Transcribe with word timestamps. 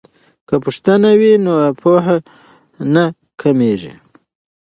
که 0.47 0.55
پوښتنه 0.63 1.09
وي 1.19 1.33
نو 1.45 1.53
پوهه 1.81 2.17
نه 2.93 3.05
کمیږي. 3.41 3.93